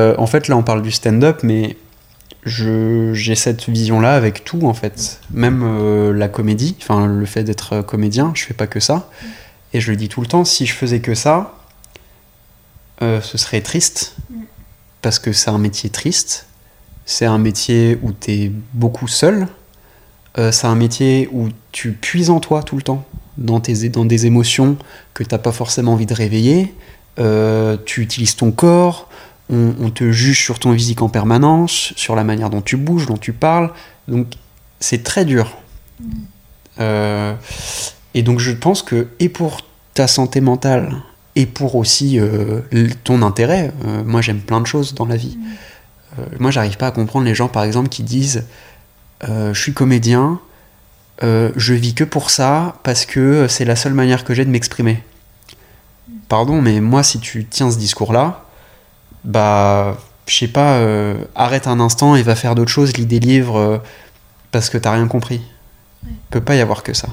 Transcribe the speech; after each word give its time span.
Euh, 0.00 0.14
en 0.18 0.26
fait, 0.26 0.48
là, 0.48 0.56
on 0.56 0.62
parle 0.62 0.82
du 0.82 0.92
stand-up, 0.92 1.40
mais 1.42 1.76
j'ai 2.44 3.34
cette 3.34 3.68
vision-là 3.68 4.14
avec 4.14 4.44
tout, 4.44 4.66
en 4.66 4.74
fait. 4.74 5.20
Même 5.32 5.62
euh, 5.64 6.12
la 6.12 6.28
comédie, 6.28 6.76
enfin, 6.80 7.06
le 7.06 7.26
fait 7.26 7.44
d'être 7.44 7.82
comédien, 7.82 8.32
je 8.34 8.44
fais 8.44 8.54
pas 8.54 8.66
que 8.66 8.80
ça. 8.80 9.10
Et 9.72 9.80
je 9.80 9.90
le 9.90 9.96
dis 9.96 10.08
tout 10.08 10.20
le 10.20 10.26
temps, 10.26 10.44
si 10.44 10.66
je 10.66 10.74
faisais 10.74 11.00
que 11.00 11.14
ça, 11.14 11.58
euh, 13.02 13.20
ce 13.20 13.38
serait 13.38 13.60
triste. 13.60 14.16
Parce 15.02 15.18
que 15.18 15.32
c'est 15.32 15.50
un 15.50 15.58
métier 15.58 15.90
triste. 15.90 16.46
C'est 17.06 17.26
un 17.26 17.38
métier 17.38 17.98
où 18.02 18.12
tu 18.12 18.32
es 18.32 18.52
beaucoup 18.74 19.08
seul. 19.08 19.46
Euh, 20.38 20.52
c'est 20.52 20.66
un 20.66 20.74
métier 20.74 21.28
où 21.32 21.48
tu 21.72 21.92
puises 21.92 22.30
en 22.30 22.40
toi 22.40 22.62
tout 22.62 22.76
le 22.76 22.82
temps, 22.82 23.04
dans, 23.38 23.60
tes, 23.60 23.88
dans 23.88 24.04
des 24.04 24.26
émotions 24.26 24.76
que 25.14 25.24
t'as 25.24 25.38
pas 25.38 25.52
forcément 25.52 25.92
envie 25.94 26.06
de 26.06 26.14
réveiller. 26.14 26.74
Euh, 27.18 27.76
tu 27.84 28.02
utilises 28.02 28.36
ton 28.36 28.52
corps, 28.52 29.07
on, 29.50 29.74
on 29.80 29.90
te 29.90 30.10
juge 30.10 30.42
sur 30.42 30.58
ton 30.58 30.72
physique 30.74 31.02
en 31.02 31.08
permanence, 31.08 31.92
sur 31.96 32.14
la 32.14 32.24
manière 32.24 32.50
dont 32.50 32.62
tu 32.62 32.76
bouges, 32.76 33.06
dont 33.06 33.16
tu 33.16 33.32
parles. 33.32 33.72
Donc 34.06 34.34
c'est 34.80 35.02
très 35.02 35.24
dur. 35.24 35.58
Euh, 36.80 37.34
et 38.14 38.22
donc 38.22 38.38
je 38.38 38.52
pense 38.52 38.82
que, 38.82 39.08
et 39.18 39.28
pour 39.28 39.60
ta 39.94 40.06
santé 40.06 40.40
mentale, 40.40 41.02
et 41.38 41.46
pour 41.46 41.76
aussi 41.76 42.18
euh, 42.18 42.62
ton 43.04 43.22
intérêt, 43.22 43.72
euh, 43.86 44.02
moi 44.04 44.20
j'aime 44.20 44.40
plein 44.40 44.60
de 44.60 44.66
choses 44.66 44.94
dans 44.94 45.06
la 45.06 45.16
vie. 45.16 45.38
Euh, 46.18 46.22
moi 46.40 46.50
j'arrive 46.50 46.76
pas 46.76 46.88
à 46.88 46.90
comprendre 46.90 47.26
les 47.26 47.34
gens 47.36 47.46
par 47.46 47.62
exemple 47.62 47.88
qui 47.88 48.02
disent 48.02 48.44
je 49.26 49.58
suis 49.58 49.72
comédien, 49.72 50.38
je 51.22 51.74
vis 51.74 51.94
que 51.94 52.04
pour 52.04 52.30
ça 52.30 52.76
parce 52.84 53.04
que 53.04 53.48
c'est 53.48 53.64
la 53.64 53.74
seule 53.74 53.94
manière 53.94 54.24
que 54.24 54.32
j'ai 54.32 54.44
de 54.44 54.50
m'exprimer. 54.50 55.02
Pardon, 56.28 56.62
mais 56.62 56.80
moi 56.80 57.02
si 57.02 57.18
tu 57.18 57.44
tiens 57.44 57.68
ce 57.68 57.78
discours-là, 57.78 58.47
bah 59.24 59.96
je 60.28 60.36
sais 60.36 60.48
pas, 60.48 60.74
euh, 60.74 61.24
arrête 61.34 61.66
un 61.66 61.80
instant 61.80 62.14
et 62.14 62.22
va 62.22 62.34
faire 62.34 62.54
d'autres 62.54 62.70
choses, 62.70 62.96
lis 62.96 63.06
des 63.06 63.18
livres 63.18 63.58
euh, 63.58 63.78
parce 64.52 64.70
que 64.70 64.78
t'as 64.78 64.92
rien 64.92 65.08
compris. 65.08 65.40
Peut 66.30 66.40
pas 66.40 66.54
y 66.54 66.60
avoir 66.60 66.82
que 66.82 66.92
ça. 66.92 67.08